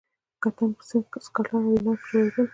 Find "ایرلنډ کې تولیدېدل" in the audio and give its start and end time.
1.73-2.45